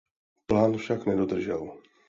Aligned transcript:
Plán 0.47 0.71
však 0.77 1.01
nedodržel. 1.09 1.63